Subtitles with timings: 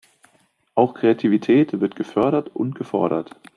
[0.73, 3.35] Auch Kreativität wird gefördert und gefordert.